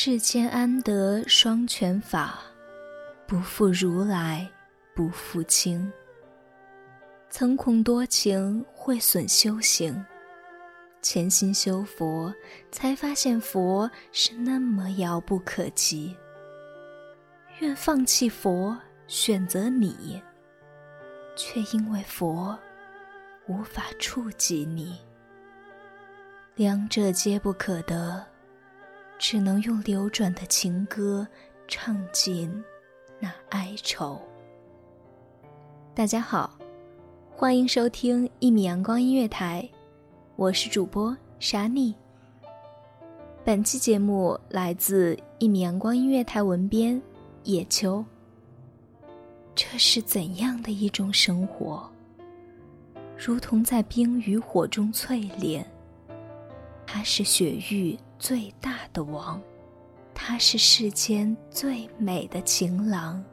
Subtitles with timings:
[0.00, 2.38] 世间安得双全法，
[3.26, 4.48] 不负如来
[4.94, 5.92] 不负卿。
[7.28, 10.06] 曾恐多情会损修行，
[11.02, 12.32] 潜心修佛，
[12.70, 16.16] 才发现佛是那么遥不可及。
[17.58, 20.22] 愿放弃佛，选择你，
[21.34, 22.56] 却因为佛
[23.48, 24.96] 无法触及你，
[26.54, 28.24] 两者皆不可得。
[29.18, 31.26] 只能用流转的情歌
[31.66, 32.64] 唱尽
[33.18, 34.20] 那哀愁。
[35.92, 36.56] 大家好，
[37.28, 39.68] 欢迎收听一米阳光音乐台，
[40.36, 41.92] 我是主播沙妮。
[43.44, 47.00] 本期节目来自一米阳光音乐台文编
[47.42, 48.04] 野秋。
[49.56, 51.90] 这是怎样的一种生活？
[53.16, 55.66] 如同在冰与火中淬炼。
[56.86, 57.98] 它是雪域。
[58.18, 59.40] 最大的王，
[60.12, 63.24] 他是世间最美的情郎。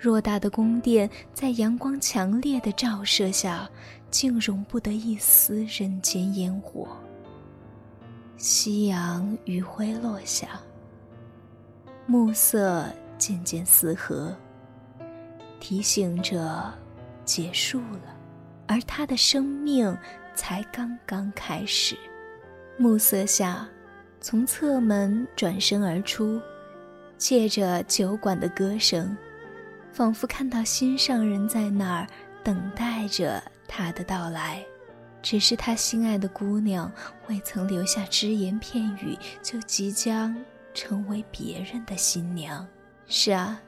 [0.00, 3.68] 偌大的宫殿在阳光强烈的照射下，
[4.10, 6.86] 竟容不得一丝人间烟火。
[8.36, 10.60] 夕阳余晖落下，
[12.06, 14.36] 暮色渐渐四合，
[15.58, 16.72] 提醒着
[17.24, 18.16] 结束了，
[18.68, 19.96] 而他的生命
[20.34, 21.96] 才刚刚开始。
[22.76, 23.68] 暮色下，
[24.20, 26.40] 从侧门转身而出，
[27.16, 29.16] 借着酒馆的歌声，
[29.92, 32.06] 仿佛看到心上人在那儿
[32.42, 34.64] 等待着他的到来。
[35.22, 36.92] 只是他心爱的姑娘
[37.28, 40.36] 未曾留下只言片语，就即将
[40.74, 42.66] 成为别人的新娘。
[43.06, 43.58] 是啊，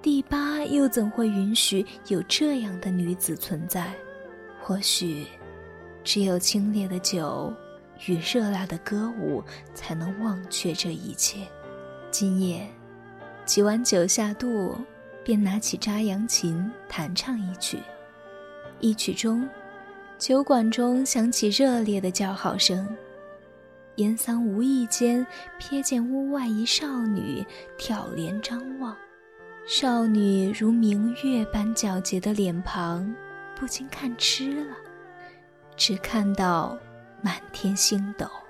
[0.00, 3.92] 第八又怎会允许有这样的女子存在？
[4.62, 5.26] 或许，
[6.04, 7.52] 只有清冽的酒。
[8.06, 9.42] 与热辣的歌舞，
[9.74, 11.40] 才能忘却这一切。
[12.10, 12.68] 今夜，
[13.44, 14.76] 几碗酒下肚，
[15.24, 17.78] 便拿起扎扬琴弹唱一曲。
[18.80, 19.48] 一曲中，
[20.18, 22.86] 酒馆中响起热烈的叫好声。
[23.96, 25.24] 严桑无意间
[25.60, 27.46] 瞥见屋外一少女
[27.78, 28.96] 挑帘张望，
[29.66, 33.14] 少女如明月般皎洁的脸庞，
[33.56, 34.76] 不禁看痴了，
[35.76, 36.76] 只看到。
[37.24, 38.43] 满天星斗。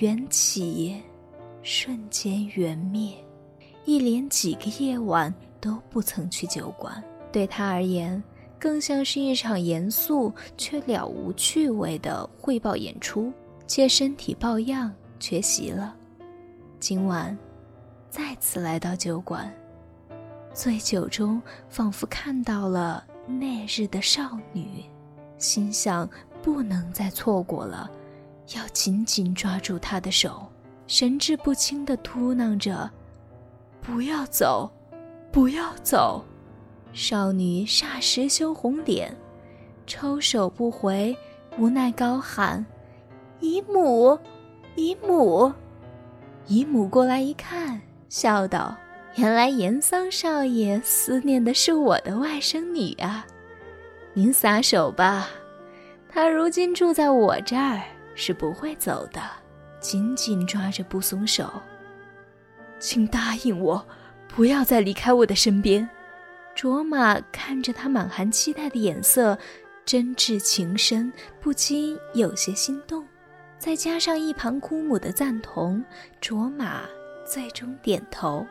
[0.00, 0.96] 缘起，
[1.62, 3.12] 瞬间缘灭，
[3.84, 7.04] 一连几个夜晚都不曾去酒馆。
[7.30, 8.22] 对他而言，
[8.58, 13.30] 更像是一场严肃却了无趣味的汇报演出，
[13.66, 15.94] 且身体抱恙缺席了。
[16.78, 17.36] 今晚，
[18.08, 19.54] 再次来到酒馆，
[20.54, 24.82] 醉酒中仿佛看到了那日的少女，
[25.36, 26.08] 心想
[26.42, 27.90] 不能再错过了。
[28.54, 30.50] 要紧紧抓住他的手，
[30.86, 32.90] 神志不清地嘟囔着
[33.80, 34.70] ：“不要走，
[35.30, 36.24] 不要走。”
[36.92, 39.16] 少女霎时羞红脸，
[39.86, 41.16] 抽手不回，
[41.58, 42.66] 无奈高喊
[43.38, 44.18] ：“姨母，
[44.74, 45.52] 姨母！”
[46.48, 48.76] 姨母过来一看，笑道
[49.14, 53.24] ：“原来严桑少爷思念的是我的外甥女啊！
[54.12, 55.28] 您撒手吧，
[56.08, 57.80] 她如今住在我这儿。”
[58.14, 59.20] 是不会走的，
[59.80, 61.50] 紧紧抓着不松手。
[62.78, 63.86] 请答应我，
[64.28, 65.88] 不要再离开我的身边。
[66.54, 69.38] 卓玛看着他满含期待的眼色，
[69.84, 73.06] 真挚情深，不禁有些心动。
[73.58, 75.84] 再加上一旁姑母的赞同，
[76.20, 76.82] 卓玛
[77.26, 78.46] 最终点头。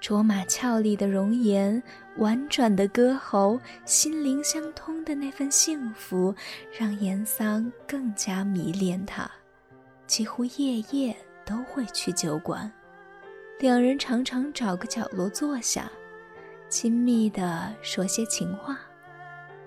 [0.00, 1.82] 卓玛俏丽的容颜，
[2.18, 6.34] 婉转的歌喉，心灵相通的那份幸福，
[6.76, 9.30] 让严桑更加迷恋他，
[10.06, 12.70] 几乎夜夜都会去酒馆。
[13.60, 15.90] 两人常常找个角落坐下，
[16.68, 18.80] 亲密地说些情话。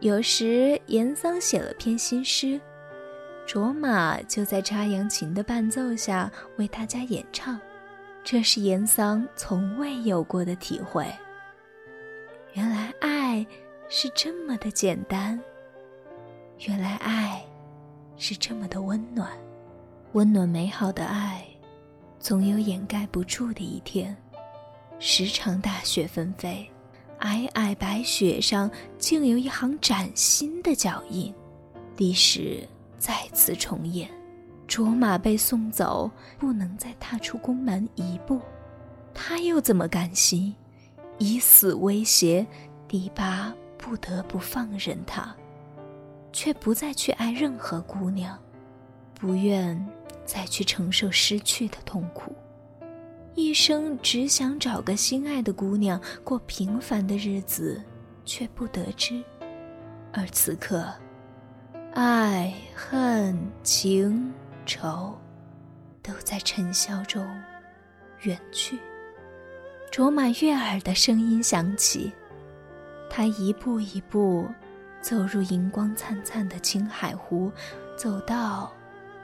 [0.02, 2.60] 有时严桑写了篇新诗，
[3.48, 7.58] 卓玛就在插扬琴的伴奏下为大家演唱。
[8.26, 11.06] 这是严桑从未有过的体会。
[12.54, 13.46] 原来爱
[13.88, 15.40] 是这么的简单，
[16.68, 17.42] 原来爱
[18.18, 19.32] 是这么的温暖。
[20.12, 21.46] 温暖美好的爱，
[22.20, 24.16] 总有掩盖不住的一天。
[25.00, 26.70] 时常大雪纷飞，
[27.22, 31.34] 皑皑白雪上竟有一行崭新的脚印，
[31.96, 32.68] 历史
[33.00, 34.10] 再次重演。
[34.68, 38.42] 卓玛被送走，不能再踏出宫门一步，
[39.14, 40.54] 他又怎么甘心？
[41.22, 42.44] 以死威胁，
[42.88, 45.36] 迪巴不得不放任他，
[46.34, 48.36] 却不再去爱任何姑娘，
[49.14, 49.88] 不愿
[50.26, 52.36] 再去承受失去的痛苦，
[53.36, 57.80] 一生只想找个心爱的姑娘过平凡的日子，
[58.26, 59.24] 却不得知，
[60.12, 60.92] 而此刻，
[61.94, 64.34] 爱恨情。
[64.64, 65.16] 仇，
[66.02, 67.24] 都在尘嚣中
[68.22, 68.80] 远去。
[69.92, 72.10] 卓玛悦耳的声音响起，
[73.10, 74.50] 他一步一步
[75.02, 77.52] 走入银光灿灿的青海湖，
[77.98, 78.72] 走到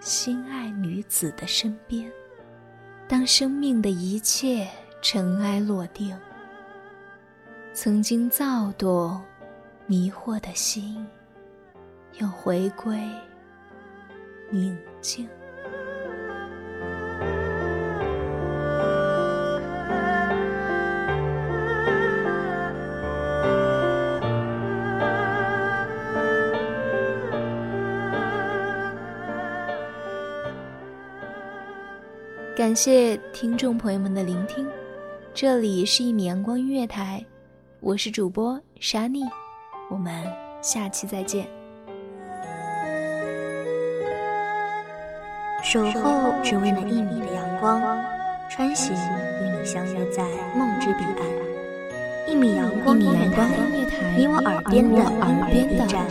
[0.01, 2.11] 心爱女子的身边。
[3.07, 4.67] 当生命的一切
[5.01, 6.13] 尘埃落定，
[7.73, 9.23] 曾经躁动、
[9.85, 11.07] 迷惑的心，
[12.19, 12.99] 又回归。
[14.49, 15.29] 宁静。
[32.57, 34.67] 感谢听众朋友们的聆听，
[35.31, 37.23] 这里是一米阳光音乐台，
[37.79, 39.21] 我是主播沙妮，
[39.91, 40.11] 我们
[40.59, 41.45] 下期再见。
[45.61, 47.79] 守候只为那一米的阳光，
[48.49, 52.27] 穿行与你相约在梦之彼岸。
[52.27, 53.45] 一米阳光音乐台，
[54.17, 54.97] 你我耳边的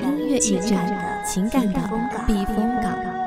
[0.01, 0.79] 音乐驿站，
[1.25, 3.26] 情感的情感的避风港。